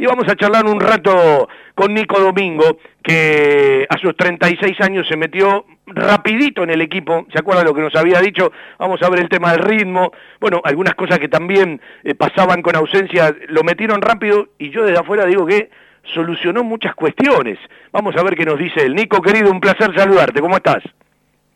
[0.00, 5.14] y vamos a charlar un rato con Nico Domingo, que a sus 36 años se
[5.14, 8.50] metió rapidito en el equipo, ¿se acuerda lo que nos había dicho?
[8.78, 10.10] Vamos a ver el tema del ritmo,
[10.40, 14.98] bueno, algunas cosas que también eh, pasaban con ausencia, lo metieron rápido y yo desde
[14.98, 15.68] afuera digo que
[16.14, 17.58] solucionó muchas cuestiones.
[17.92, 20.82] Vamos a ver qué nos dice el Nico, querido, un placer saludarte, ¿cómo estás?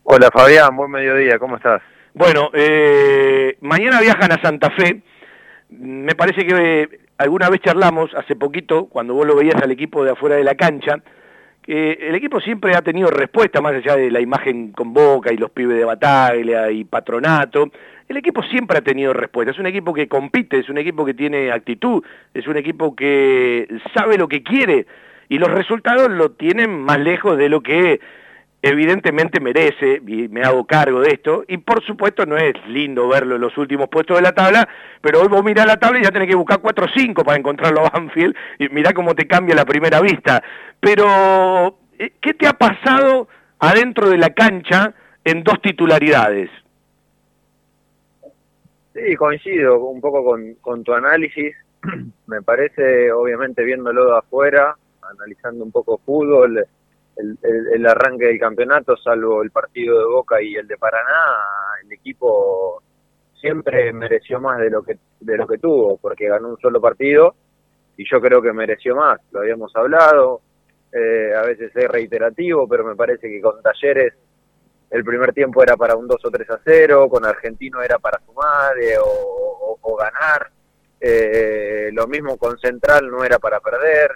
[0.02, 1.80] Hola Fabián, buen mediodía, ¿cómo estás?
[2.12, 5.00] Bueno, eh, mañana viajan a Santa Fe,
[5.70, 10.12] me parece que alguna vez charlamos, hace poquito, cuando vos lo veías al equipo de
[10.12, 10.98] afuera de la cancha,
[11.62, 15.36] que el equipo siempre ha tenido respuesta, más allá de la imagen con Boca y
[15.36, 17.70] los pibes de Bataglia y Patronato,
[18.06, 21.14] el equipo siempre ha tenido respuesta, es un equipo que compite, es un equipo que
[21.14, 24.86] tiene actitud, es un equipo que sabe lo que quiere
[25.28, 28.00] y los resultados lo tienen más lejos de lo que
[28.64, 33.34] evidentemente merece, y me hago cargo de esto, y por supuesto no es lindo verlo
[33.34, 34.66] en los últimos puestos de la tabla,
[35.02, 37.38] pero hoy vos mirás la tabla y ya tenés que buscar 4 o 5 para
[37.38, 40.42] encontrarlo a Banfield, y mirá cómo te cambia la primera vista.
[40.80, 46.48] Pero, eh, ¿qué te ha pasado adentro de la cancha en dos titularidades?
[48.94, 51.54] Sí, coincido un poco con, con tu análisis.
[52.26, 56.64] Me parece, obviamente, viéndolo de afuera, analizando un poco fútbol,
[57.16, 61.26] el, arranque del campeonato, salvo el partido de Boca y el de Paraná,
[61.84, 62.82] el equipo
[63.40, 67.34] siempre mereció más de lo que de lo que tuvo, porque ganó un solo partido
[67.96, 69.20] y yo creo que mereció más.
[69.32, 70.40] Lo habíamos hablado,
[70.92, 74.14] eh, a veces es reiterativo, pero me parece que con Talleres
[74.90, 78.20] el primer tiempo era para un 2 o 3 a 0, con Argentino era para
[78.24, 80.50] sumar eh, o, ganar.
[81.00, 84.12] Eh, lo mismo con Central no era para perder.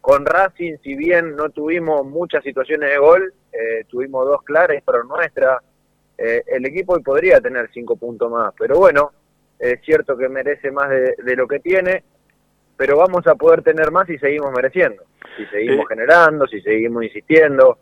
[0.00, 5.04] Con Racing, si bien no tuvimos muchas situaciones de gol, eh, tuvimos dos claras, pero
[5.04, 5.60] nuestra,
[6.16, 8.54] eh, el equipo hoy podría tener cinco puntos más.
[8.58, 9.12] Pero bueno,
[9.58, 12.02] es cierto que merece más de, lo que tiene,
[12.76, 15.04] pero vamos a poder tener más si seguimos mereciendo,
[15.36, 17.78] si seguimos generando, si seguimos insistiendo.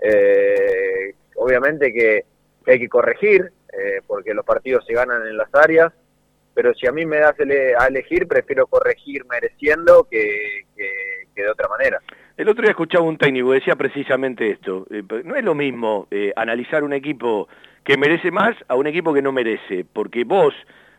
[0.00, 2.24] Eh, obviamente que,
[2.66, 3.50] hay que corregir,
[4.06, 5.92] porque los partidos se ganan en las áreas,
[6.58, 7.36] pero si a mí me das
[7.78, 10.64] a elegir, prefiero corregir mereciendo que
[11.42, 12.00] de otra manera.
[12.36, 14.84] El otro día escuchaba un técnico que decía precisamente esto.
[14.90, 17.46] Eh, no es lo mismo eh, analizar un equipo
[17.84, 20.52] que merece más a un equipo que no merece, porque vos,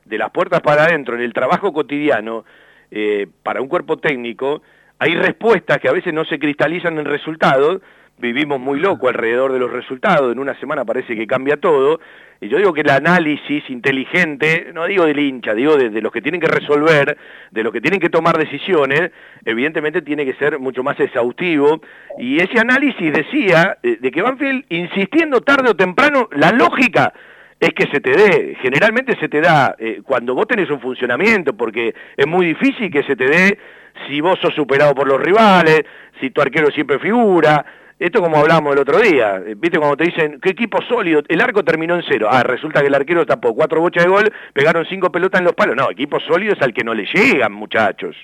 [0.05, 2.45] de las puertas para adentro, en el trabajo cotidiano,
[2.89, 4.61] eh, para un cuerpo técnico,
[4.97, 7.81] hay respuestas que a veces no se cristalizan en resultados,
[8.19, 11.99] vivimos muy loco alrededor de los resultados, en una semana parece que cambia todo,
[12.41, 16.21] y yo digo que el análisis inteligente, no digo del hincha, digo de, los que
[16.21, 17.17] tienen que resolver,
[17.51, 19.11] de los que tienen que tomar decisiones,
[19.45, 21.81] evidentemente tiene que ser mucho más exhaustivo,
[22.17, 27.13] y ese análisis decía eh, de que Banfield, insistiendo tarde o temprano, la lógica
[27.59, 31.57] es que se te dé, generalmente se te da eh, cuando vos tenés un funcionamiento,
[31.57, 33.59] porque es muy difícil que se te dé
[34.07, 35.83] si vos sos superado por los rivales,
[36.21, 37.65] si tu arquero siempre figura,
[37.99, 41.41] esto como hablábamos el otro día, eh, viste cuando te dicen, qué equipo sólido, el
[41.41, 44.85] arco terminó en cero, ah, resulta que el arquero tapó cuatro bochas de gol, pegaron
[44.85, 48.15] cinco pelotas en los palos, no, equipo sólido es al que no le llegan, muchachos.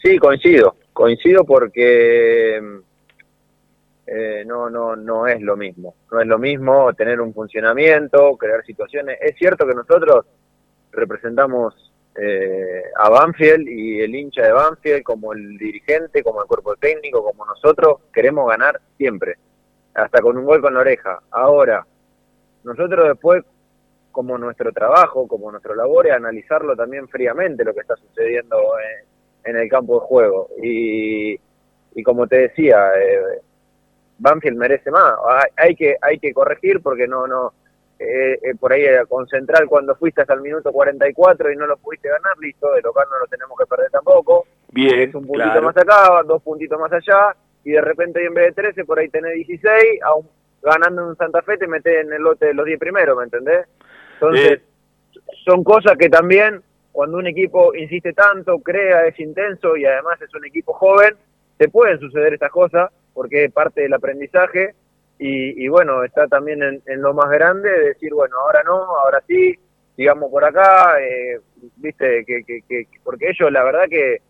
[0.00, 2.56] Sí, coincido, coincido porque
[4.06, 8.64] eh, no, no, no es lo mismo, no es lo mismo tener un funcionamiento, crear
[8.64, 10.24] situaciones, es cierto que nosotros
[10.92, 16.76] representamos eh, a Banfield y el hincha de Banfield, como el dirigente, como el cuerpo
[16.76, 19.36] técnico, como nosotros, queremos ganar siempre,
[19.94, 21.20] hasta con un gol con la oreja.
[21.30, 21.86] Ahora,
[22.64, 23.44] nosotros después,
[24.10, 28.58] como nuestro trabajo, como nuestro labor, es analizarlo también fríamente lo que está sucediendo
[29.44, 30.48] en, el campo de juego.
[30.62, 31.40] Y,
[31.94, 33.40] y como te decía, eh,
[34.18, 35.14] Banfield merece más.
[35.56, 37.54] Hay que, hay que corregir porque no, no,
[38.02, 41.66] eh, eh, por ahí eh, con Central cuando fuiste hasta el minuto 44 y no
[41.66, 44.46] lo pudiste ganar, listo, de local no lo tenemos que perder tampoco.
[44.72, 48.54] Bien, es un puntito más acá, dos puntitos más allá, y de repente en vez
[48.54, 50.28] de 13 por ahí tenés 16, aún
[50.62, 53.66] ganando en Santa Fe te metes en el lote de los 10 primeros, ¿me entendés?
[54.14, 54.60] Entonces,
[55.44, 56.62] son cosas que también
[56.92, 61.16] cuando un equipo insiste tanto, crea, es intenso y además es un equipo joven,
[61.56, 64.74] te pueden suceder estas cosas porque es parte del aprendizaje
[65.24, 69.54] y, bueno, está también en, lo más grande decir, bueno, ahora no, ahora sí,
[69.94, 71.38] sigamos por acá, eh,
[71.76, 74.20] viste, que, que, porque ellos la verdad que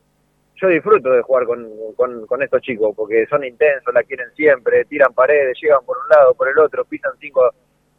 [0.57, 1.67] yo disfruto de jugar con,
[1.97, 6.35] con, estos chicos, porque son intensos, la quieren siempre, tiran paredes, llegan por un lado,
[6.35, 7.51] por el otro, pisan cinco,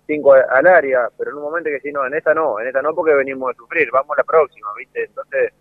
[0.05, 2.81] cinco al área, pero en un momento que si no, en esta no, en esta
[2.83, 5.51] no porque venimos a sufrir, vamos a la próxima, viste, entonces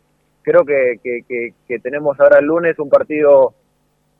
[0.43, 3.55] creo que, que, que tenemos ahora el lunes un partido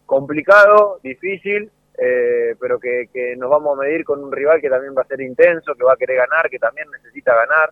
[0.07, 1.71] complicado, difícil,
[2.05, 5.07] eh, pero que, que, nos vamos a medir con un rival que también va a
[5.07, 7.71] ser intenso, que va a querer ganar, que también necesita ganar.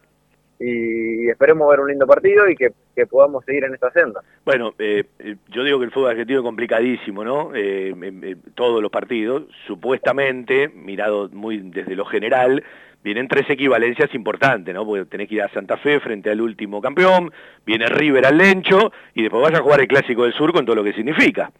[0.60, 2.72] y esperemos ver un lindo partido y que,
[3.06, 4.20] podamos seguir en esta senda.
[4.44, 7.50] Bueno, eh, eh, yo digo que el fútbol argentino es complicadísimo, ¿no?
[7.54, 12.62] Eh, todos los partidos, supuestamente, mirado muy desde lo general,
[13.02, 14.84] vienen tres equivalencias importantes, ¿no?
[14.84, 17.32] Porque tenés que ir a Santa Fe frente al último campeón,
[17.64, 20.76] viene River al Lencho y después vas a jugar el Clásico del Sur con todo
[20.76, 21.50] lo que significa.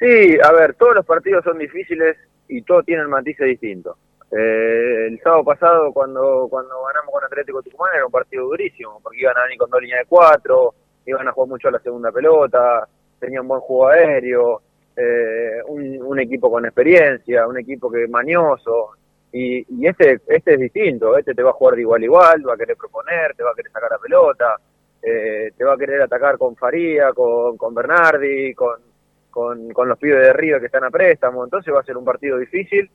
[0.00, 2.16] Sí, a ver, todos los partidos son difíciles
[2.48, 3.98] y todos tienen matices distintos.
[4.30, 9.20] Eh, el sábado pasado, cuando, cuando ganamos con Atlético Tucumán, era un partido durísimo, porque
[9.20, 10.74] iban a venir con dos líneas de cuatro,
[11.04, 12.88] iban a jugar mucho a la segunda pelota,
[13.18, 14.62] tenían buen juego aéreo,
[14.96, 18.92] eh, un, equipo con experiencia, un equipo que mañoso,
[19.30, 22.48] y, y este, este es distinto, este te va a jugar de igual a igual,
[22.48, 24.56] va a querer proponer, te va a querer sacar la pelota,
[25.02, 28.89] eh, te va a querer atacar con Faría, con, con Bernardi, con,
[29.30, 32.04] con, con los pibes de Río que están a préstamo, entonces va a ser un
[32.04, 32.90] partido difícil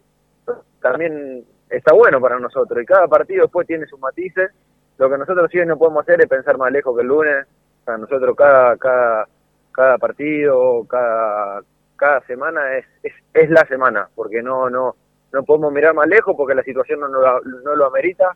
[0.81, 2.81] también está bueno para nosotros.
[2.81, 4.51] Y cada partido después tiene sus matices.
[4.97, 7.47] Lo que nosotros sí no podemos hacer es pensar más lejos que el lunes.
[7.87, 9.27] O nosotros cada, cada,
[9.71, 11.61] cada partido, cada,
[11.95, 14.95] cada semana es, es, es la semana, porque no, no,
[15.31, 18.35] no podemos mirar más lejos porque la situación no, no, lo amerita,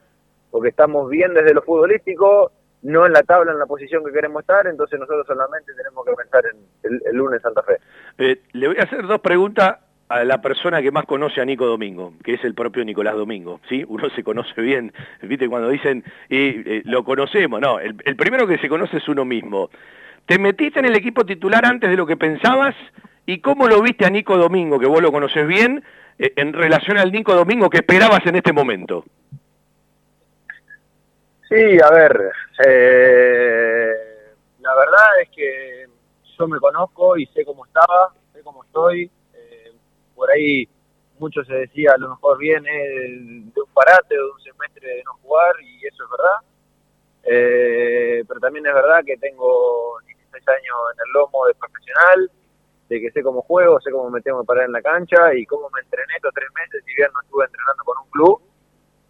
[0.52, 2.52] porque estamos bien desde lo futbolístico,
[2.82, 6.14] no en la tabla, en la posición que queremos estar, entonces nosotros solamente tenemos que
[6.14, 7.78] pensar en el, lunes Santa Fe.
[8.18, 9.78] Eh, le voy a hacer dos preguntas
[10.10, 13.62] a la persona que más conoce a Nico Domingo, que es el propio Nicolás Domingo,
[13.70, 13.86] ¿sí?
[13.88, 14.92] Uno se conoce bien,
[15.22, 15.48] ¿viste?
[15.48, 19.70] Cuando dicen, y eh, lo conocemos, no, el, primero que se conoce es uno mismo.
[20.26, 22.76] ¿Te metiste en el equipo titular antes de lo que pensabas?
[23.28, 25.84] ¿Y cómo lo viste a Nico Domingo, que vos lo conoces bien,
[26.18, 29.06] eh, en relación al Nico Domingo que esperabas en este momento?
[31.50, 32.32] Sí, a ver,
[32.64, 33.94] eh,
[34.60, 35.88] la verdad es que
[36.38, 39.12] yo me conozco y sé cómo estaba, sé cómo estoy,
[40.16, 40.68] por ahí
[41.18, 45.04] mucho se decía a lo mejor viene de un parate o de un semestre de
[45.04, 46.38] no jugar y eso es verdad.
[47.24, 52.32] Eh, pero también es verdad que tengo 16 años en el lomo de profesional,
[52.90, 55.46] de que sé cómo juego, sé cómo me tengo que parar en la cancha y
[55.46, 58.42] cómo me entrené estos tres meses, si bien no estuve entrenando con un club,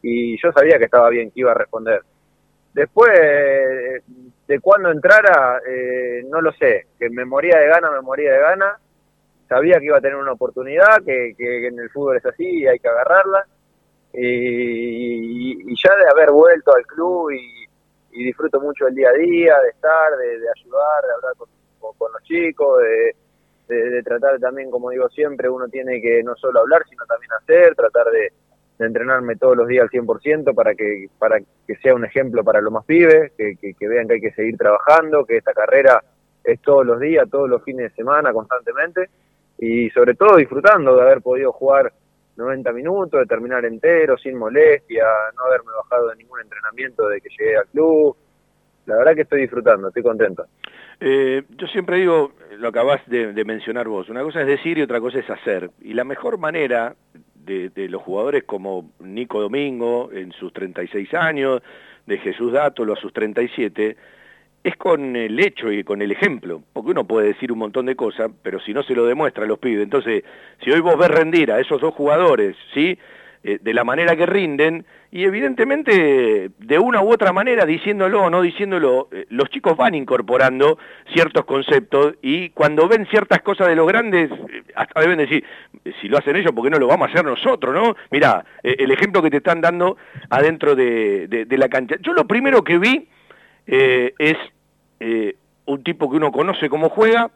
[0.01, 2.01] y yo sabía que estaba bien, que iba a responder.
[2.79, 3.11] Después,
[4.47, 8.39] de cuándo entrara, eh, no lo sé, que me moría de gana, me moría de
[8.39, 8.79] gana,
[9.49, 12.79] sabía que iba a tener una oportunidad, que, en el fútbol es así y hay
[12.79, 13.45] que agarrarla.
[14.13, 17.67] Y, ya de haber vuelto al club y,
[18.23, 21.49] disfruto mucho el día a día, de estar, de, ayudar, de hablar con,
[22.13, 22.81] los chicos,
[23.67, 27.75] de, tratar también, como digo siempre, uno tiene que no solo hablar, sino también hacer,
[27.75, 28.31] tratar de,
[28.85, 32.71] entrenarme todos los días al 100% para que, para que sea un ejemplo para los
[32.71, 36.03] más pibes, que, que vean que hay que seguir trabajando, que esta carrera
[36.43, 39.09] es todos los días, todos los fines de semana, constantemente
[39.59, 41.91] y sobre todo disfrutando de haber podido jugar
[42.37, 45.03] 90 minutos, de terminar entero, sin molestia,
[45.35, 48.15] no haberme bajado de ningún entrenamiento de que llegué al club.
[48.85, 50.45] La verdad que estoy disfrutando, estoy contento.
[51.01, 54.81] Eh, yo siempre digo, lo acabas de, de, mencionar vos, una cosa es decir y
[54.81, 55.69] otra cosa es hacer.
[55.81, 56.95] Y la mejor manera
[57.45, 61.61] de, de, los jugadores como Nico Domingo en sus 36 años,
[62.05, 63.95] de Jesús Dátolo a sus 37,
[64.63, 67.95] es con el hecho y con el ejemplo, porque uno puede decir un montón de
[67.95, 70.23] cosas, pero si no se lo demuestra a los pibes, entonces,
[70.61, 72.97] si hoy vos ves rendir a esos dos jugadores, ¿sí?,
[73.43, 78.29] eh, de la manera que rinden, y evidentemente, de una u otra manera, diciéndolo o
[78.29, 80.77] no diciéndolo, eh, los chicos van incorporando
[81.13, 85.43] ciertos conceptos, y cuando ven ciertas cosas de los grandes, eh, hasta deben decir,
[86.01, 87.95] si lo hacen ellos, ¿por qué no lo vamos a hacer nosotros, no?
[88.11, 89.97] Mirá, el ejemplo que te están dando
[90.29, 91.95] adentro de, de la cancha.
[92.01, 93.07] Yo lo primero que vi,
[93.71, 94.35] eh, es
[94.99, 97.29] eh, un tipo que uno conoce cómo juega,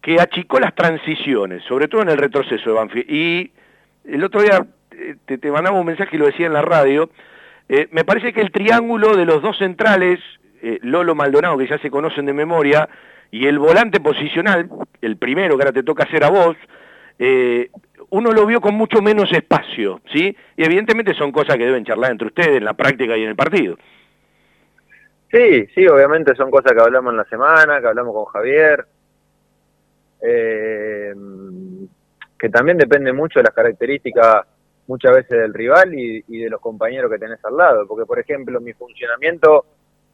[0.00, 3.10] que achicó las transiciones, sobre todo en el retroceso de Banfield.
[3.10, 3.52] Y
[4.04, 4.83] el otro día eh,
[5.26, 7.10] te, te mandaba un mensaje y lo decía en la radio,
[7.90, 10.20] me parece que el triángulo de los dos centrales,
[10.82, 12.88] Lolo Maldonado, que ya se conocen de memoria,
[13.30, 14.68] y el volante posicional,
[15.00, 16.56] el primero que ahora te toca hacer a vos,
[18.10, 20.36] uno lo vio con mucho menos espacio, ¿sí?
[20.56, 23.36] Y evidentemente son cosas que deben charlar entre ustedes en la práctica y en el
[23.36, 23.76] partido.
[25.32, 28.86] Sí, sí, obviamente son cosas que hablamos en la semana, que hablamos con Javier,
[30.20, 31.12] eh,
[32.38, 34.46] que también depende mucho de las características
[34.86, 38.60] muchas veces del rival y, de los compañeros que tenés al lado, porque por ejemplo
[38.60, 39.64] mi funcionamiento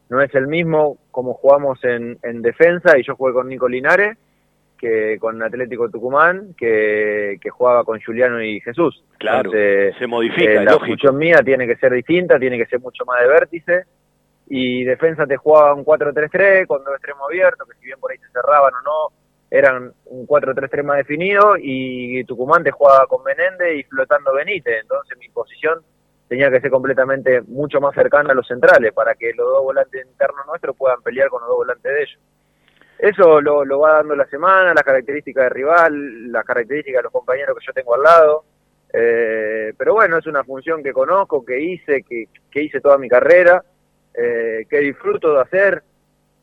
[0.08, 4.16] no es el mismo como jugamos en, defensa y yo jugué con Nico Linares
[4.78, 9.04] que con Atlético Tucumán, que, jugaba con Juliano y Jesús.
[9.18, 10.62] Claro, se modifica.
[10.62, 13.84] Eh, la función mía tiene que ser distinta, tiene que ser mucho más de vértice
[14.50, 18.18] y defensa te jugaba un 4-3-3 con dos extremos abiertos, que si bien por ahí
[18.18, 19.16] se cerraban o no,
[19.50, 25.18] eran un 4-3-3 más definido y Tucumán te jugaba con Menéndez y flotando Benítez, entonces
[25.18, 25.80] mi posición
[26.28, 30.06] tenía que ser completamente mucho más cercana a los centrales para que los dos volantes
[30.06, 32.20] internos nuestros puedan pelear con los dos volantes de ellos.
[33.00, 37.12] Eso lo, lo va dando la semana, las características de rival, las características de los
[37.12, 38.44] compañeros que yo tengo al lado.
[38.92, 43.08] Eh, pero bueno, es una función que conozco, que hice, que, que hice toda mi
[43.08, 43.64] carrera,
[44.14, 45.82] eh, que disfruto de hacer.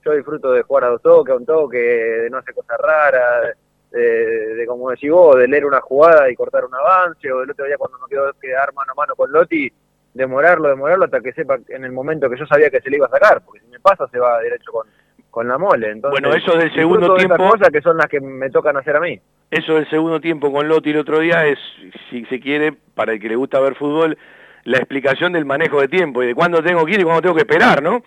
[0.08, 3.58] Yo disfruto de jugar a dos toques, a un toque, de no hacer cosas raras,
[3.92, 7.66] de, como decís vos, de leer una jugada y cortar un avance, o del otro
[7.66, 9.70] día cuando me quedó quedar mano a mano con Lotti,
[10.14, 13.08] demorarlo, demorarlo hasta que sepa en el momento que yo sabía que se le iba
[13.08, 14.88] a sacar, porque si me pasa se va derecho con,
[15.30, 15.92] con la mole.
[15.92, 17.36] Entonces, bueno, eso del segundo tiempo...
[17.36, 19.20] cosas que son las que me tocan hacer a mí.
[19.52, 21.60] Eso del segundo tiempo con Lotti el otro día es,
[22.10, 24.18] si se quiere, para el que le gusta ver fútbol,
[24.64, 27.36] la explicación del manejo de tiempo y de cuándo tengo que ir y cuándo tengo
[27.36, 28.04] que esperar, ¿no?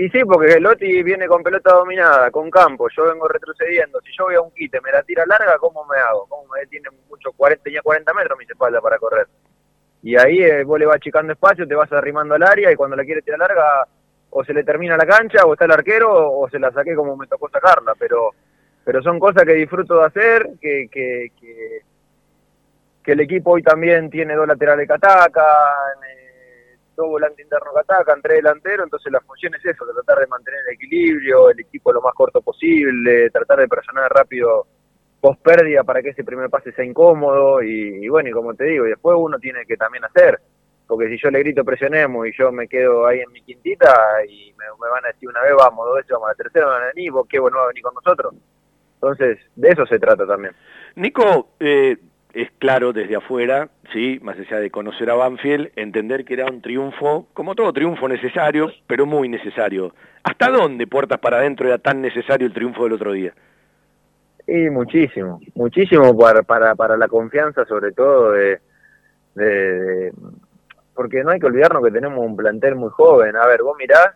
[0.00, 4.00] Y sí, porque Lotti viene con pelota dominada, con campo, yo vengo retrocediendo.
[4.00, 6.24] Si yo voy a un quite, me la tira larga, ¿cómo me hago?
[6.26, 9.26] ¿Cómo me tiene mucho 40, tenía 40 metros mi espalda para correr?
[10.02, 12.96] Y ahí eh, vos le vas achicando espacio, te vas arrimando al área y cuando
[12.96, 13.86] la quiere tirar larga,
[14.30, 17.14] o se le termina la cancha, o está el arquero, o se la saqué como
[17.14, 17.92] me tocó sacarla.
[17.98, 18.30] Pero,
[18.82, 21.80] pero son cosas que disfruto de hacer, que, que, que,
[23.04, 25.44] que el equipo hoy también tiene dos laterales que atacan,
[27.00, 30.60] dos volantes internos que atacan, tres delanteros, entonces la función es eso, tratar de mantener
[30.68, 34.66] el equilibrio, el equipo lo más corto posible, tratar de presionar rápido
[35.20, 38.86] post pérdida para que ese primer pase sea incómodo y, bueno, y como te digo,
[38.86, 40.40] y después uno tiene que también hacer,
[40.86, 44.52] porque si yo le grito presionemos y yo me quedo ahí en mi quintita y
[44.58, 46.92] me, van a decir una vez vamos, dos veces vamos a la tercera, van a
[46.94, 48.34] venir, vos qué bueno va a venir con nosotros.
[48.94, 50.54] Entonces, de eso se trata también.
[50.96, 51.96] Nico, eh,
[52.32, 56.60] es claro desde afuera, sí, más allá de conocer a Banfield, entender que era un
[56.62, 59.94] triunfo, como todo triunfo necesario, pero muy necesario.
[60.22, 63.32] ¿Hasta dónde, puertas para adentro, era tan necesario el triunfo del otro día?
[64.46, 68.60] Y muchísimo, muchísimo para, para, para la confianza sobre todo de,
[69.34, 70.12] de,
[70.94, 73.36] porque no hay que olvidarnos que tenemos un plantel muy joven.
[73.36, 74.14] A ver, vos mirás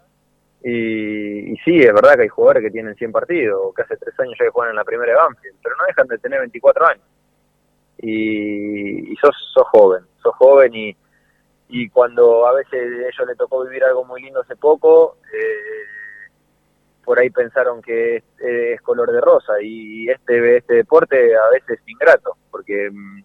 [0.62, 4.18] y, y, sí, es verdad que hay jugadores que tienen 100 partidos, que hace tres
[4.18, 6.86] años ya que juegan en la primera de Banfield, pero no dejan de tener 24
[6.86, 7.04] años
[7.98, 10.96] y, y sos, sos joven, sos joven y,
[11.68, 15.94] y cuando a veces a ellos le tocó vivir algo muy lindo hace poco, eh,
[17.04, 21.88] por ahí pensaron que es, color de rosa y este, este deporte a veces es
[21.88, 23.24] ingrato, porque mm,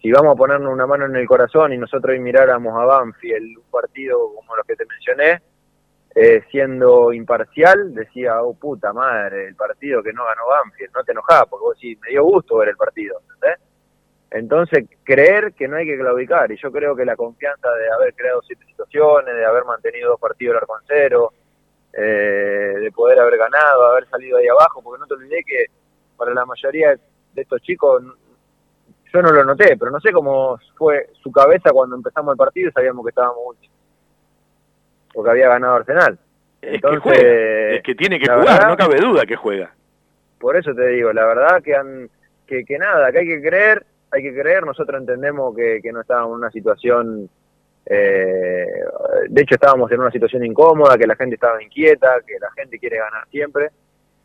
[0.00, 3.70] si vamos a ponernos una mano en el corazón y nosotros miráramos a Banfield, un
[3.70, 5.42] partido como los que te mencioné,
[6.14, 11.12] eh, siendo imparcial, decía, oh puta madre, el partido que no ganó Banfield, no te
[11.12, 13.58] enojás, porque vos sí, me dio gusto ver el partido, ¿entendés?
[14.30, 18.14] Entonces, creer que no hay que claudicar, y yo creo que la confianza de haber
[18.14, 21.32] creado siete situaciones, de haber mantenido dos partidos al con cero,
[21.92, 25.66] eh, de poder haber ganado, haber salido ahí abajo, porque no te olvidé que
[26.16, 26.98] para la mayoría
[27.32, 28.02] de estos chicos,
[29.12, 32.68] yo no lo noté, pero no sé cómo fue su cabeza cuando empezamos el partido
[32.68, 33.76] y sabíamos que estábamos últimos,
[35.12, 36.18] porque había ganado Arsenal.
[36.60, 39.72] Entonces, es que, es que tiene que jugar, no cabe duda que juega.
[40.40, 42.10] Por eso te digo, la verdad que, han,
[42.46, 46.30] que, que nada, que hay que creer hay que creer, nosotros entendemos que, no estábamos
[46.30, 47.28] en una situación,
[47.86, 48.66] eh,
[49.28, 52.78] de hecho estábamos en una situación incómoda, que la gente estaba inquieta, que la gente
[52.78, 53.70] quiere ganar siempre,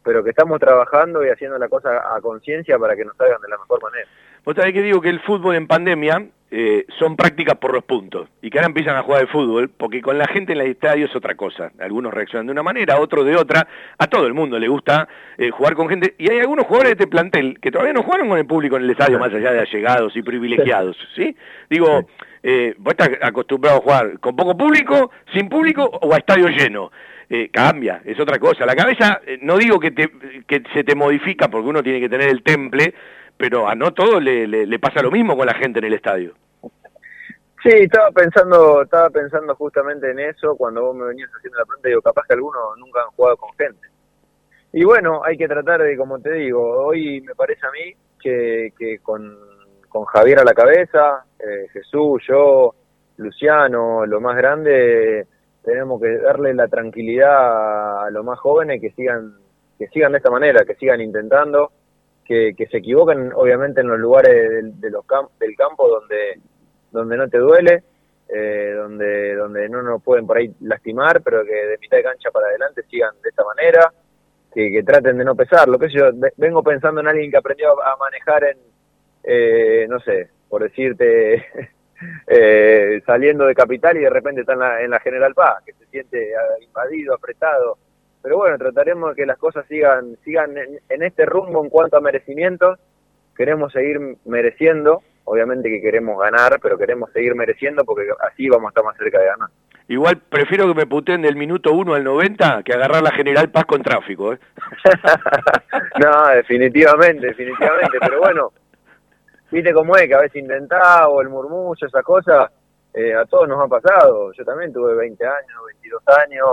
[0.03, 3.49] pero que estamos trabajando y haciendo la cosa a conciencia para que nos salgan de
[3.49, 4.07] la mejor manera.
[4.45, 8.27] Vos sabés que digo que el fútbol en pandemia eh, son prácticas por los puntos
[8.41, 11.05] y que ahora empiezan a jugar el fútbol porque con la gente en el estadio
[11.05, 11.71] es otra cosa.
[11.79, 13.67] Algunos reaccionan de una manera, otros de otra.
[13.99, 17.03] A todo el mundo le gusta eh, jugar con gente y hay algunos jugadores de
[17.03, 19.59] este plantel que todavía no jugaron con el público en el estadio más allá de
[19.59, 20.97] allegados y privilegiados.
[21.15, 21.35] ¿sí?
[21.69, 22.07] Digo,
[22.41, 26.91] eh, vos estás acostumbrado a jugar con poco público, sin público o a estadio lleno.
[27.29, 28.65] Eh, cambia, es otra cosa.
[28.65, 30.09] La cabeza, no digo que, te,
[30.47, 32.95] que se te modifica porque uno tiene que tener el temple,
[33.39, 36.33] pero a no todo le, le, pasa lo mismo con la gente en el estadio.
[37.63, 41.87] Sí, estaba pensando, estaba pensando justamente en eso cuando vos me venías haciendo la pregunta,
[41.87, 43.87] digo, capaz que algunos nunca han jugado con gente.
[44.73, 48.73] Y bueno, hay que tratar de, como te digo, hoy me parece a mí que,
[48.77, 49.37] que con,
[49.87, 52.75] con Javier a la cabeza, eh, Jesús, yo,
[53.15, 55.27] Luciano, lo más grande,
[55.63, 59.35] tenemos que darle la tranquilidad a los más jóvenes que sigan,
[59.77, 61.71] que sigan de esta manera, que sigan intentando,
[62.29, 65.03] que, se equivoquen obviamente en los lugares de, los
[65.39, 66.39] del campo donde,
[66.91, 67.83] donde no te duele,
[68.27, 72.29] eh, donde, donde no nos pueden por ahí lastimar, pero que de mitad de cancha
[72.29, 73.91] para adelante sigan de esta manera,
[74.53, 75.67] que, traten de no pesar.
[75.67, 78.57] Lo que yo vengo pensando en alguien que aprendió a manejar en,
[79.23, 81.47] eh, no sé, por decirte,
[82.27, 85.73] eh, saliendo de Capital y de repente está en la, en la General Paz, que
[85.73, 86.31] se siente
[86.61, 87.79] invadido, apretado,
[88.21, 92.01] pero bueno, trataremos de que las cosas sigan, sigan en, este rumbo en cuanto a
[92.01, 92.77] merecimiento.
[93.35, 98.69] Queremos seguir mereciendo, obviamente que queremos ganar, pero queremos seguir mereciendo porque así vamos a
[98.69, 99.49] estar más cerca de ganar.
[99.87, 103.65] Igual prefiero que me puteen del minuto 1 al 90 que agarrar la General Paz
[103.65, 104.33] con tráfico.
[104.33, 104.39] ¿eh?
[105.99, 107.97] no, definitivamente, definitivamente.
[107.99, 108.51] Pero bueno,
[109.49, 112.51] viste cómo es, que a veces intentado, el murmullo, esa cosa,
[112.93, 114.31] eh, a todos nos ha pasado.
[114.33, 116.47] Yo también tuve 20 años, 22 años,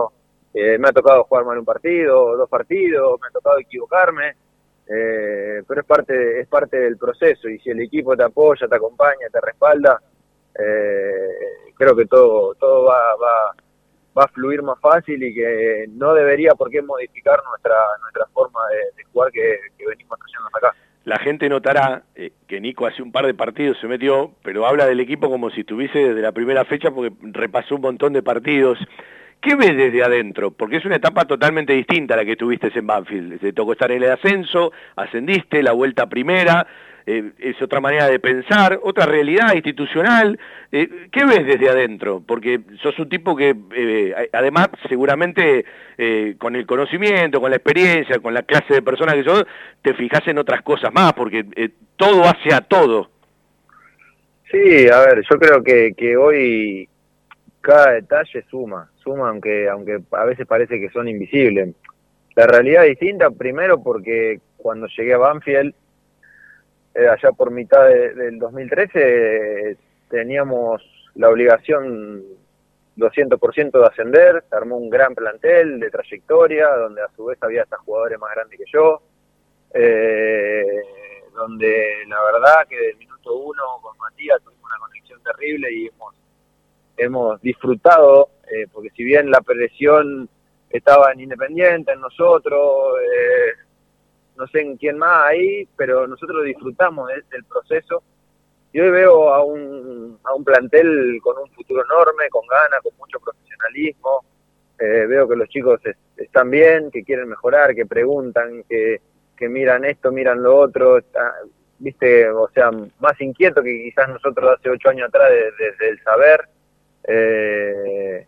[0.59, 4.37] eh, me ha tocado jugar mal un partido, dos partidos, me ha tocado equivocarme,
[4.89, 8.75] eh, pero es parte, es parte del proceso y si el equipo te apoya, te
[8.75, 10.01] acompaña, te respalda,
[10.59, 13.55] eh, creo que todo, todo va, va,
[14.17, 18.61] va a fluir más fácil y que no debería por qué modificar nuestra, nuestra forma
[18.97, 20.75] de, jugar que, venimos haciendo acá.
[21.05, 24.87] La gente notará eh, que Nico hace un par de partidos se metió, pero habla
[24.87, 28.79] del equipo como si estuviese desde la primera fecha porque repasó un montón de partidos.
[29.40, 30.50] ¿Qué ves desde adentro?
[30.50, 33.40] Porque es una etapa totalmente distinta a la que tuviste en Banfield.
[33.40, 36.66] Te tocó estar en el ascenso, ascendiste, la vuelta primera,
[37.09, 40.37] eh, es otra manera de pensar, otra realidad institucional.
[40.73, 42.21] Eh, ¿Qué ves desde adentro?
[42.26, 45.64] Porque sos un tipo que, eh, además, seguramente
[46.37, 49.47] con el conocimiento, con la experiencia, con la clase de personas que sos,
[49.81, 51.43] te fijas en otras cosas más, porque
[51.97, 53.09] todo hace a todo.
[54.50, 56.87] Sí, a ver, yo creo que, que hoy
[57.66, 61.75] cada detalle suma, suma aunque, aunque a veces parece que son invisibles.
[62.37, 65.75] La realidad es distinta, primero porque cuando llegué a Banfield,
[66.94, 69.76] eh, allá por mitad del 2013,
[70.08, 70.80] teníamos
[71.16, 72.23] la obligación
[72.96, 77.62] 200% de ascender, se armó un gran plantel de trayectoria, donde a su vez había
[77.62, 79.02] hasta jugadores más grandes que yo,
[79.75, 80.82] eh,
[81.35, 86.14] donde la verdad que del minuto uno con Matías tuvimos una conexión terrible y hemos
[86.97, 90.29] hemos disfrutado, eh, porque si bien la presión
[90.71, 93.53] estaba en Independiente, en nosotros, eh,
[94.37, 98.03] no sé en quién más ahí, pero nosotros disfrutamos del proceso.
[98.73, 102.93] Y hoy veo a un, a un plantel con un futuro enorme, con ganas, con
[102.99, 104.25] mucho profesionalismo.
[104.79, 105.81] Eh, veo que los chicos
[106.17, 109.00] están bien, que quieren mejorar, que preguntan, que,
[109.35, 110.99] que miran esto, miran lo otro.
[111.79, 116.47] viste, o sea, más inquieto que quizás nosotros hace ocho años atrás desde el saber
[117.07, 118.27] eh,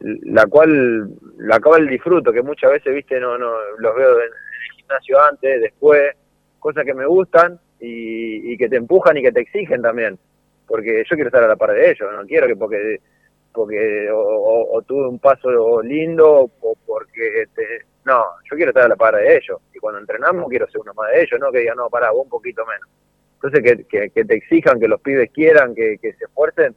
[0.00, 4.76] la cual la cual disfruto, que muchas veces, viste, no, no los veo en, el
[4.76, 6.12] gimnasio antes, después,
[6.58, 10.18] cosas que me gustan y, que te empujan y que te exigen también,
[10.66, 13.00] porque yo quiero estar a la par de ellos, no quiero que porque
[13.52, 18.96] porque o, tuve un paso lindo o porque te, no, yo quiero estar a la
[18.96, 21.76] par de ellos y cuando entrenamos quiero ser uno más de ellos, no que digan,
[21.76, 22.88] no, pará, vos un poquito menos.
[23.34, 26.74] Entonces que, que, te exijan, que los pibes quieran, que, que se esfuercen,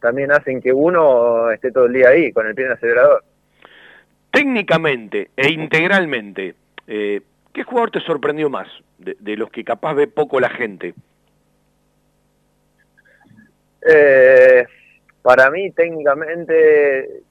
[0.00, 3.24] también hacen que uno esté todo el día ahí, con el pie en el acelerador.
[4.30, 6.54] Técnicamente e integralmente,
[6.86, 7.20] eh,
[7.52, 10.94] ¿qué jugador te sorprendió más de, los que capaz ve poco la gente?
[13.82, 14.66] Eh,
[15.22, 17.22] para mí, técnicamente,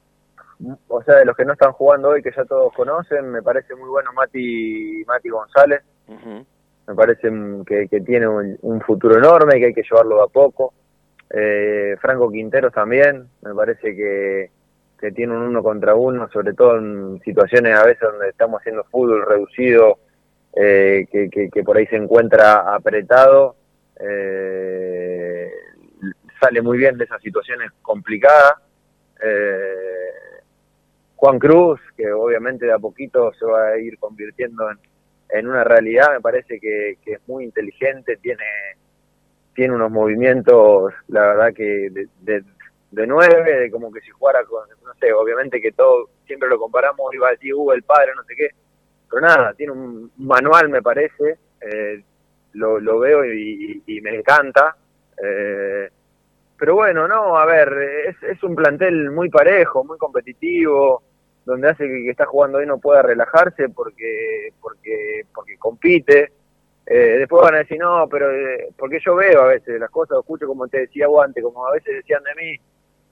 [0.88, 3.76] o sea, de los que no están jugando hoy, que ya todos conocen, me parece
[3.76, 5.82] muy bueno Mati, Mati González.
[6.88, 7.30] Me parece
[7.68, 10.74] que, tiene un, futuro enorme, que hay que llevarlo a poco.
[11.32, 14.52] Eh, Franco Quinteros también, me parece que,
[15.16, 19.26] tiene un uno contra uno, sobre todo en situaciones a veces donde estamos haciendo fútbol
[19.26, 19.98] reducido,
[20.54, 23.56] eh, que, que, por ahí se encuentra apretado.
[23.98, 25.50] Eh,
[26.42, 28.56] sale muy bien de esas situaciones complicadas.
[29.24, 30.12] Eh,
[31.16, 34.80] Juan Cruz, que obviamente de a poquito se va a ir convirtiendo en,
[35.30, 38.44] en una realidad, me parece que es muy inteligente, tiene
[39.60, 42.08] tiene unos movimientos, la verdad que de,
[42.92, 46.58] de, nueve, de como que si jugara con, no sé, obviamente que todo, siempre lo
[46.58, 48.52] comparamos, iba a decir, uh, el padre, no sé qué,
[49.10, 52.02] pero nada, tiene un manual, me parece, eh,
[52.54, 54.78] lo, lo, veo y, me encanta.
[55.22, 55.90] Eh,
[56.58, 57.74] pero bueno, no, a ver,
[58.08, 61.04] es, es un plantel muy parejo, muy competitivo,
[61.44, 66.32] donde hace que, que está jugando ahí no pueda relajarse porque, porque, porque compite.
[66.92, 70.18] Eh, después van a decir, no, pero eh, porque yo veo a veces las cosas,
[70.20, 72.58] escucho como te decía antes, como a veces decían de mí,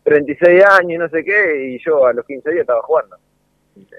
[0.01, 3.17] 36 años y no sé qué, y yo a los 15 días estaba jugando.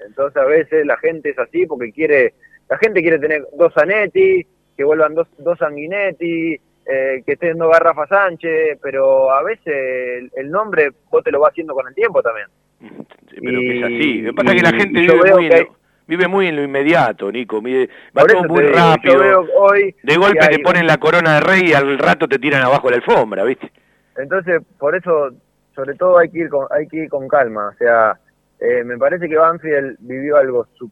[0.05, 2.33] Entonces a veces la gente es así porque quiere,
[2.67, 7.71] la gente quiere tener dos Zanetti, que vuelvan dos, dos Sanguinetti, eh, que estén dos
[7.71, 12.21] Garrafa Sánchez, pero a veces el, nombre vos te lo vas haciendo con el tiempo
[12.21, 12.47] también.
[12.79, 14.21] pero que es así.
[14.23, 15.49] Lo que pasa es que la gente vive muy,
[16.09, 17.61] vive muy en lo inmediato, Nico.
[17.61, 19.45] va todo muy rápido.
[20.01, 22.95] de golpe te ponen la corona de rey y al rato te tiran abajo la
[22.95, 23.71] alfombra, ¿viste?
[24.17, 25.29] Entonces, por eso,
[25.75, 27.69] sobre todo hay que ir con, hay que ir con calma.
[27.69, 28.19] O sea,
[28.59, 30.89] eh, me parece que Banfield vivió algo su,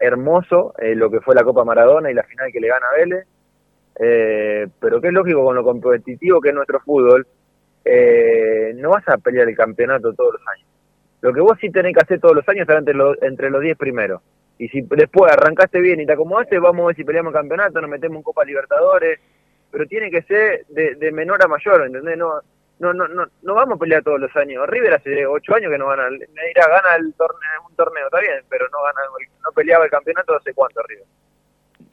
[0.00, 2.96] hermoso, eh, lo que fue la Copa Maradona y la final que le gana a
[2.96, 3.26] Vélez.
[4.00, 7.26] eh, pero que es lógico con lo competitivo que es nuestro fútbol,
[7.84, 10.66] eh, no vas a pelear el campeonato todos los años.
[11.22, 13.48] Lo que vos sí tenés que hacer todos los años es estar entre los, entre
[13.48, 14.20] los 10 primeros.
[14.58, 17.80] Y si después arrancaste bien y te acomodaste, vamos a ver si peleamos el campeonato,
[17.80, 19.20] nos metemos en Copa Libertadores,
[19.70, 22.18] pero tiene que ser de, menor a mayor, ¿entendés?
[22.18, 22.40] No,
[22.80, 24.68] no, no, no, no vamos a pelear todos los años.
[24.68, 28.42] River hace ocho años que no gana, dirá, gana el torneo, un torneo, está bien,
[28.48, 29.00] pero no gana,
[29.44, 31.04] no peleaba el campeonato hace cuánto River.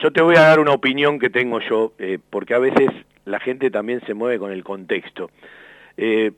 [0.00, 2.88] Yo te voy a dar una opinión que tengo yo, eh, porque a veces
[3.24, 5.30] la gente también se mueve con el contexto.
[5.96, 6.32] Eh,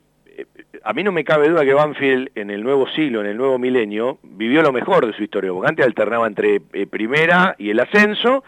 [0.83, 3.57] a mí no me cabe duda que Banfield en el nuevo siglo, en el nuevo
[3.57, 7.79] milenio, vivió lo mejor de su historia, porque antes alternaba entre eh, primera y el
[7.79, 8.43] ascenso,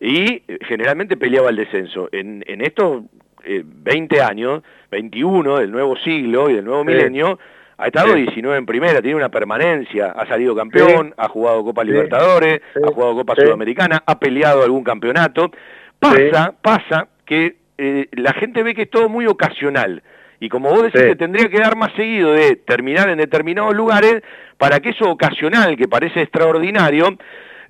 [0.00, 2.08] y generalmente peleaba el descenso.
[2.12, 3.02] En, en estos
[3.44, 7.38] 20 años, 21 del nuevo siglo y del nuevo milenio,
[7.78, 12.60] ha estado 19 en primera, tiene una permanencia, ha salido campeón, ha jugado Copa Libertadores,
[12.74, 15.52] ha jugado Copa Sudamericana, ha peleado algún campeonato.
[16.00, 20.02] Pasa, pasa que eh, la gente ve que es todo muy ocasional.
[20.40, 24.22] Y como vos decís, tendría que dar más seguido de terminar en determinados lugares
[24.56, 27.16] para que eso ocasional, que parece extraordinario,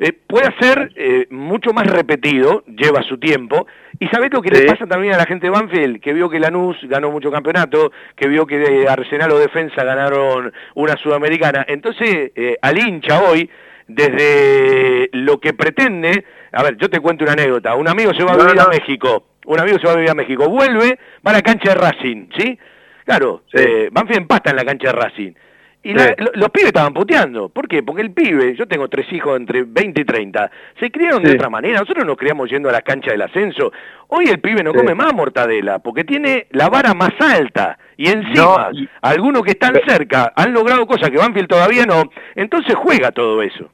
[0.00, 3.66] eh, pueda ser eh, mucho más repetido, lleva su tiempo,
[3.98, 6.38] y sabés lo que le pasa también a la gente de Banfield, que vio que
[6.38, 12.56] Lanús ganó mucho campeonato, que vio que Arsenal o Defensa ganaron una sudamericana, entonces eh,
[12.62, 13.50] al hincha hoy,
[13.88, 18.34] desde lo que pretende, a ver, yo te cuento una anécdota, un amigo se va
[18.34, 21.34] a vivir a México, un amigo se va a vivir a México, vuelve, va a
[21.34, 22.58] la cancha de Racing, ¿sí?
[23.04, 23.42] Claro,
[23.90, 25.32] Banfield empasta en la cancha de Racing.
[25.80, 27.48] Y los pibes estaban puteando.
[27.48, 27.82] ¿Por qué?
[27.82, 31.48] Porque el pibe, yo tengo tres hijos entre 20 y 30, se criaron de otra
[31.48, 31.78] manera.
[31.78, 33.72] Nosotros nos criamos yendo a la cancha del ascenso.
[34.08, 37.78] Hoy el pibe no come más mortadela porque tiene la vara más alta.
[37.96, 42.10] Y encima, algunos que están cerca han logrado cosas que Banfield todavía no.
[42.34, 43.70] Entonces juega todo eso.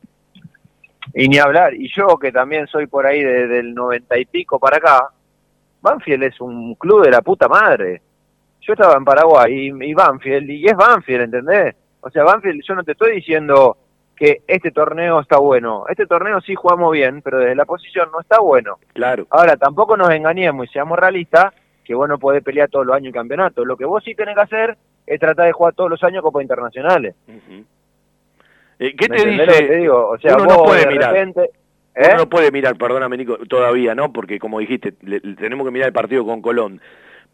[1.15, 1.75] Y ni hablar.
[1.75, 5.09] Y yo que también soy por ahí desde el noventa y pico para acá,
[5.85, 8.01] Banfield es un club de la puta madre.
[8.63, 11.77] Yo estaba en Paraguay y, y Banfield, y es Banfield, ¿entendés?
[12.01, 13.77] O sea, Banfield, yo no te estoy diciendo
[14.17, 15.85] que este torneo está bueno.
[15.87, 18.79] Este torneo sí jugamos bien, pero desde la posición no está bueno.
[18.95, 19.27] Claro.
[19.29, 21.53] Ahora, tampoco nos engañemos y seamos realistas
[21.85, 23.63] que vos no podés pelear todos los años el campeonato.
[23.67, 26.41] Lo que vos sí tenés que hacer es tratar de jugar todos los años Copa
[26.41, 27.15] Internacionales.
[28.79, 29.91] Eh, ¿Qué te dice?
[29.91, 31.15] O sea, uno no puede mirar.
[31.95, 32.15] ¿Eh?
[32.17, 34.13] no puede mirar, perdóname Nico, todavía, ¿no?
[34.13, 36.81] Porque como dijiste, tenemos que mirar el partido con Colón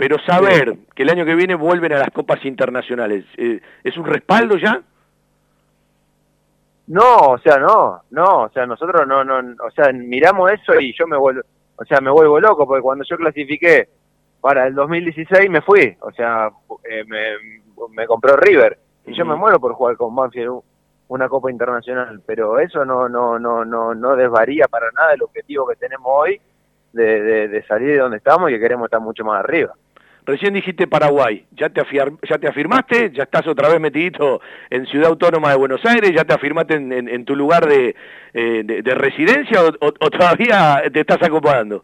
[0.01, 4.07] pero saber que el año que viene vuelven a las copas internacionales, eh, ¿es un
[4.07, 4.81] respaldo ya?
[6.87, 10.95] No, o sea, no, no, o sea, nosotros no, no, o sea, miramos eso y
[10.99, 11.43] yo me vuelvo,
[11.77, 13.91] o sea, me vuelvo loco, porque cuando yo clasifiqué
[14.41, 16.49] para el 2016 me fui, o sea,
[16.91, 17.21] eh, me,
[17.91, 20.63] me, compró River, y yo me muero por jugar con Banfield
[21.11, 25.67] una copa internacional, pero eso no, no, no, no, no desvaría para nada el objetivo
[25.67, 26.41] que tenemos hoy
[26.93, 29.75] de, de, de salir de donde estamos y que queremos estar mucho más arriba.
[30.25, 31.83] Recién dijiste Paraguay, ¿Ya te,
[32.23, 33.11] ¿ya te afirmaste?
[33.13, 36.13] ¿Ya estás otra vez metidito en Ciudad Autónoma de Buenos Aires?
[36.15, 37.97] ¿Ya te afirmaste en, tu lugar de,
[38.33, 41.83] eh, de, residencia o, todavía te estás acomodando?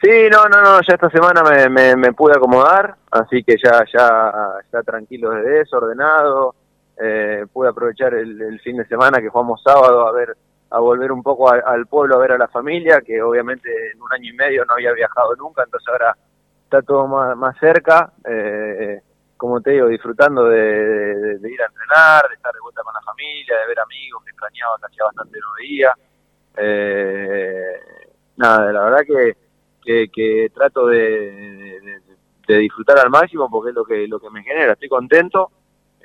[0.00, 4.32] Sí, no, no, no, ya esta semana me, me, pude acomodar, así que ya, ya,
[4.72, 6.54] ya tranquilo desde eso, ordenado.
[7.00, 10.36] Eh, pude aprovechar el, fin de semana que jugamos sábado a ver
[10.70, 14.12] a volver un poco al pueblo a ver a la familia, que obviamente en un
[14.12, 16.14] año y medio no había viajado nunca, entonces ahora
[16.64, 19.00] está todo más, más cerca, eh,
[19.38, 23.56] como te digo, disfrutando de, ir a entrenar, de estar de vuelta con la familia,
[23.56, 25.92] de ver amigos que extrañaba, que hacía bastante no veía.
[26.56, 27.80] Eh,
[28.36, 29.04] nada, la verdad
[29.82, 31.80] que, que, trato de,
[32.46, 35.50] disfrutar al máximo porque es lo que, lo que me genera, estoy contento.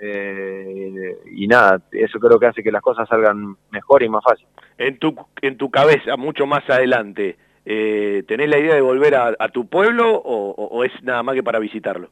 [0.06, 4.46] Eh, y nada, eso creo que hace que las cosas salgan mejor y más fácil.
[4.78, 9.48] En tu, en tu cabeza, mucho más adelante, eh, ¿tenés la idea de volver a,
[9.48, 12.10] tu pueblo o, es nada más que para visitarlo?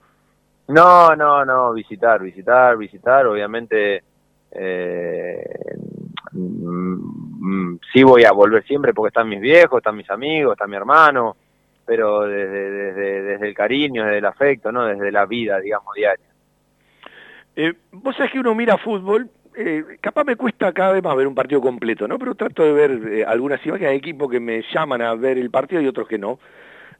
[0.69, 4.03] No, no, no, visitar, visitar, visitar, obviamente
[4.51, 5.43] eh,
[6.31, 10.77] mm, sí voy a volver siempre porque están mis viejos, están mis amigos, está mi
[10.77, 11.35] hermano,
[11.85, 16.30] pero desde, desde, desde el cariño, desde el afecto, no desde la vida, digamos, diaria.
[17.55, 21.27] Eh, vos sabés que uno mira fútbol eh, capaz me cuesta cada vez más ver
[21.27, 22.17] un partido completo, ¿no?
[22.17, 25.49] Pero trato de ver eh, algunas imágenes, hay equipos que me llaman a ver el
[25.51, 26.39] partido y otros que no.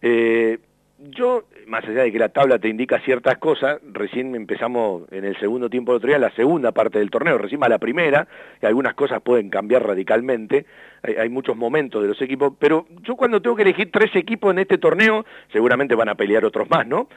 [0.02, 0.60] Eh,
[1.00, 5.40] yo, más allá de que la tabla te indica ciertas cosas, recién empezamos en el
[5.40, 8.28] segundo tiempo de otro día, la segunda parte del torneo, recién a la primera,
[8.62, 10.66] y algunas cosas pueden cambiar radicalmente,
[11.02, 14.60] hay, muchos momentos de los equipos, pero yo cuando tengo que elegir tres equipos en
[14.60, 17.08] este torneo, seguramente van a pelear otros más, ¿no?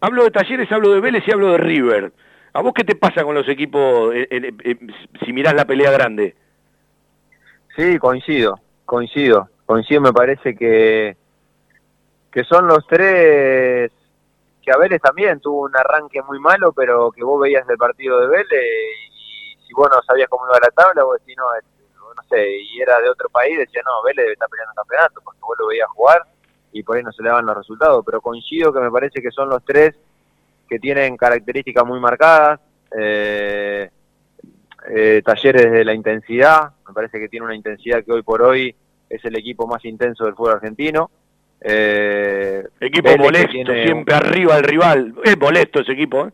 [0.00, 2.12] hablo de Talleres, hablo de Vélez y hablo de River.
[2.52, 4.78] ¿A vos qué te pasa con los equipos eh, eh, eh,
[5.24, 6.34] si mirás la pelea grande?
[7.76, 9.48] Sí, coincido, coincido.
[9.66, 11.16] Coincido, me parece que,
[12.32, 13.92] que son los tres
[14.62, 18.20] que a Vélez también tuvo un arranque muy malo, pero que vos veías el partido
[18.20, 22.22] de Vélez y si vos no sabías cómo iba la tabla, vos decís, no, no
[22.28, 25.40] sé, y era de otro país, decía, no, Vélez debe estar peleando el campeonato, porque
[25.40, 26.22] vos lo veías jugar
[26.72, 29.30] y por ahí no se le daban los resultados, pero coincido que me parece que
[29.30, 29.94] son los tres
[30.68, 32.60] que tienen características muy marcadas,
[32.96, 33.90] eh,
[34.90, 38.74] eh, talleres de la intensidad, me parece que tiene una intensidad que hoy por hoy
[39.08, 41.10] es el equipo más intenso del fútbol argentino.
[41.60, 46.26] Eh, equipo molesto, siempre arriba del rival, es molesto ese equipo.
[46.26, 46.30] ¿eh?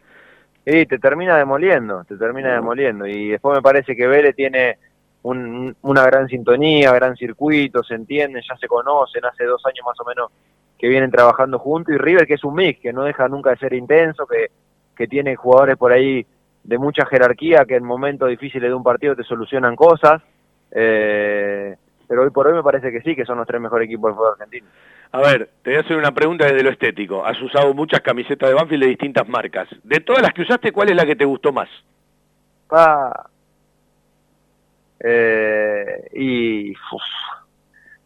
[0.66, 3.07] Sí, te termina demoliendo, te termina demoliendo.
[3.07, 4.79] Y después me parece que Vélez tiene
[5.23, 10.05] una gran sintonía, gran circuito, se entienden, ya se conocen, hace dos años más o
[10.05, 10.31] menos
[10.85, 13.57] que vienen trabajando juntos, y River que es un mix, que no deja nunca de
[13.57, 14.49] ser intenso, que,
[14.94, 16.27] que tiene jugadores por ahí
[16.62, 20.20] de mucha jerarquía, que en momentos difíciles de un partido te solucionan cosas,
[20.70, 21.75] eh,
[22.07, 24.14] pero hoy por hoy me parece que sí, que son los tres mejores equipos del
[24.14, 24.66] fútbol argentino.
[25.12, 27.25] A ver, te voy a hacer una pregunta desde lo estético.
[27.25, 29.68] Has usado muchas camisetas de Banfield de distintas marcas.
[29.85, 31.70] De todas las que usaste, ¿cuál es la que te gustó más?
[32.70, 33.25] Ah,
[35.01, 36.75] eh, y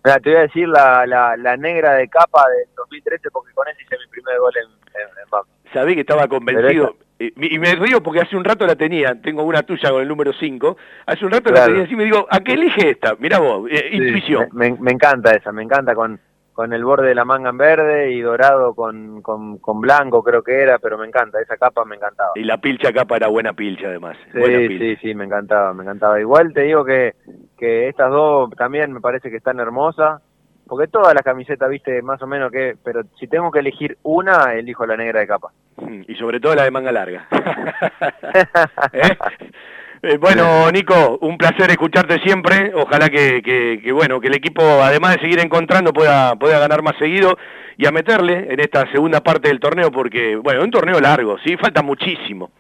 [0.03, 3.97] te voy a decir la, la, negra de capa del 2013 porque con ese hice
[3.99, 6.97] mi primer gol en, en, Sabí que estaba convencido.
[7.21, 10.33] Y me río porque hace un rato la tenía, tengo una tuya con el número
[10.33, 13.17] 5, hace un rato la tenía así me digo, ¿a qué elige esta?
[13.19, 14.49] Mirá vos, eh, intuición.
[14.53, 16.21] Me, me, encanta esa, me encanta con,
[16.59, 20.61] con el borde de la manga en verde y dorado con, con, blanco creo que
[20.61, 22.33] era, pero me encanta, esa capa me encantaba.
[22.35, 24.17] Y la pilcha capa era buena pilcha además.
[24.33, 26.19] Sí, sí, sí, me encantaba, me encantaba.
[26.19, 27.15] Igual te digo que,
[27.57, 30.21] que estas dos también me parece que están hermosas,
[30.67, 34.55] porque todas las camisetas, viste, más o menos que, pero si tengo que elegir una,
[34.55, 35.53] elijo la negra de capa.
[36.09, 37.29] Y sobre todo la de manga larga.
[38.93, 39.17] ¿Eh?
[40.01, 42.73] Eh, bueno, Nico, un placer escucharte siempre.
[42.75, 47.37] Ojalá que, bueno, que el equipo, además de seguir encontrando, pueda, pueda ganar más seguido
[47.77, 51.57] y a meterle en esta segunda parte del torneo, porque, bueno, un torneo largo, sí,
[51.57, 52.51] falta muchísimo.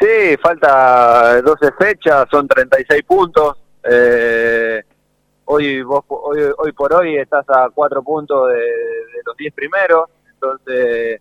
[0.00, 3.58] Sí, falta 12 fechas, son 36 puntos.
[3.84, 4.82] Eh,
[5.44, 10.08] hoy, vos, hoy, hoy por hoy estás a 4 puntos de, de los 10 primeros,
[10.32, 11.20] entonces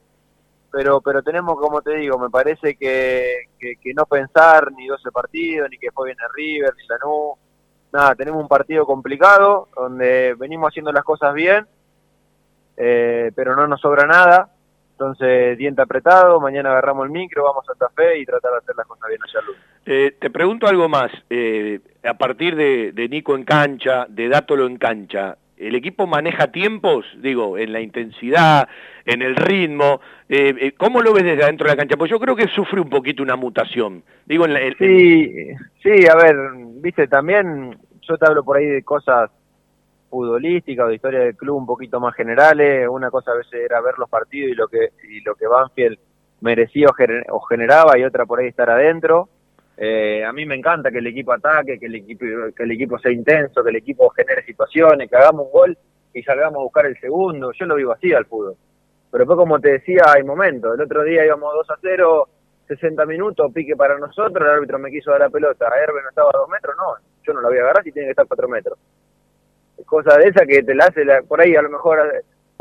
[0.71, 5.69] pero pero tenemos, como te digo, me parece que, que, no pensar ni 12 partidos,
[5.69, 7.37] ni que después viene River, ni Lanús,
[7.91, 11.67] nada, tenemos un partido complicado, donde venimos haciendo las cosas bien,
[12.77, 14.49] eh, pero no nos sobra nada,
[14.91, 18.75] entonces diente apretado, mañana agarramos el micro, vamos a Santa Fe y tratar de hacer
[18.75, 19.39] las cosas bien allá
[19.85, 24.67] eh, te pregunto algo más, eh, a partir de, de Nico en cancha, de Dátolo
[24.67, 28.69] en cancha, el equipo maneja tiempos, digo, en la intensidad,
[29.05, 29.99] en el ritmo.
[30.29, 31.97] Eh, eh, ¿Cómo lo ves desde adentro de la cancha?
[31.97, 34.03] Pues yo creo que sufre un poquito una mutación.
[34.25, 35.49] Digo, en la, sí,
[35.83, 36.35] sí, a ver,
[36.81, 39.29] viste, también yo te hablo por ahí de cosas
[40.09, 42.87] futbolísticas o de historia del club un poquito más generales.
[42.89, 45.99] Una cosa a veces era ver los partidos y lo que, y lo que Banfield
[46.41, 46.87] merecía
[47.29, 49.29] o generaba y otra por ahí estar adentro.
[49.81, 52.99] Eh, a mí me encanta que el equipo ataque, que el equipo, que el equipo
[52.99, 55.77] sea intenso, que el equipo genere situaciones, que hagamos un gol
[56.13, 57.53] y salgamos a buscar el segundo.
[57.53, 58.55] Yo lo vivo así al fútbol.
[59.09, 60.75] Pero después, como te decía, hay momentos.
[60.75, 62.27] El otro día íbamos 2 a 0,
[62.67, 65.67] 60 minutos, pique para nosotros, el árbitro me quiso dar la pelota.
[65.67, 68.07] Herbe no estaba a 2 metros, no, yo no la voy a agarrar si tiene
[68.07, 68.77] que estar a 4 metros.
[69.85, 71.99] Cosa de esa que te la hace por ahí, a lo mejor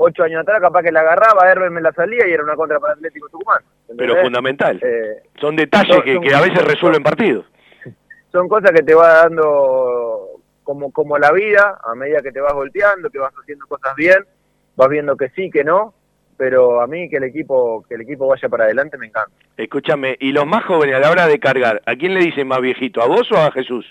[0.00, 2.78] ocho años atrás, capaz que la agarraba, Herbe me la salía y era una contra
[2.78, 3.62] para Atlético Tucumán.
[3.96, 4.80] Pero fundamental.
[4.82, 7.44] Eh, son detalles que, a veces resuelven partidos.
[8.32, 12.52] Son cosas que te va dando como, como la vida, a medida que te vas
[12.52, 14.18] volteando, que vas haciendo cosas bien,
[14.76, 15.94] vas viendo que sí, que no,
[16.36, 19.32] pero a mí que el equipo que el equipo vaya para adelante me encanta.
[19.56, 22.60] Escúchame, y los más jóvenes a la hora de cargar, ¿a quién le dicen más
[22.60, 23.86] viejito, a vos o a Jesús?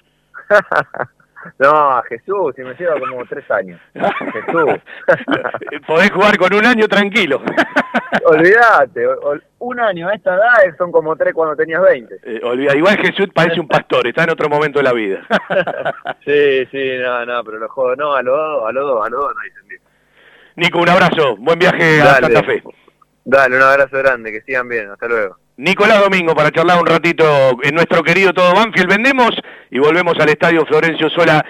[1.60, 3.80] No, a Jesús, si me lleva como tres años.
[3.94, 4.80] Jesús.
[5.88, 7.42] Podés jugar con un año tranquilo.
[8.26, 9.08] Olvídate,
[9.60, 12.20] un año a esta edad son como tres cuando tenías 20.
[12.24, 12.42] Eh,
[12.76, 15.22] igual Jesús parece un pastor, está en otro momento de la vida.
[16.26, 19.10] sí, sí, no, no, pero lo juego, no, a los dos, a los dos, a
[19.10, 19.82] los dos no dicen
[20.56, 22.64] Nico, un abrazo, buen viaje a Santa Fe.
[23.24, 25.38] Dale, un abrazo grande, que sigan bien, hasta luego.
[25.58, 27.26] Nicolás Domingo para charlar un ratito
[27.64, 28.90] en nuestro querido Todo Banfield.
[28.90, 29.32] Vendemos
[29.72, 31.44] y volvemos al Estadio Florencio Sola